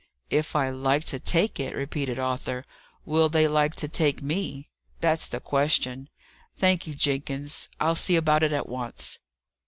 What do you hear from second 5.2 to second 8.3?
the question. Thank you, Jenkins; I'll see